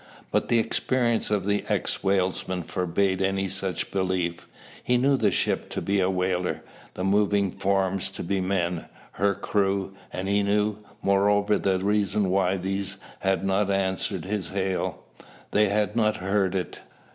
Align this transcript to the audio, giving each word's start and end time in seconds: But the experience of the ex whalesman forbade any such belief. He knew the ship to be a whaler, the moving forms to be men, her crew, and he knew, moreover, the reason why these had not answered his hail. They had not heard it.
But 0.31 0.47
the 0.49 0.57
experience 0.57 1.29
of 1.29 1.45
the 1.45 1.63
ex 1.69 1.99
whalesman 2.03 2.63
forbade 2.63 3.21
any 3.21 3.47
such 3.47 3.91
belief. 3.91 4.47
He 4.83 4.97
knew 4.97 5.15
the 5.15 5.29
ship 5.29 5.69
to 5.69 5.79
be 5.79 5.99
a 5.99 6.09
whaler, 6.09 6.63
the 6.95 7.03
moving 7.03 7.51
forms 7.51 8.09
to 8.17 8.23
be 8.23 8.41
men, 8.41 8.85
her 9.11 9.35
crew, 9.35 9.93
and 10.11 10.27
he 10.27 10.41
knew, 10.41 10.79
moreover, 11.03 11.59
the 11.59 11.77
reason 11.77 12.31
why 12.31 12.57
these 12.57 12.97
had 13.19 13.45
not 13.45 13.69
answered 13.69 14.25
his 14.25 14.49
hail. 14.49 15.03
They 15.51 15.69
had 15.69 15.95
not 15.95 16.15
heard 16.15 16.55
it. 16.55 16.79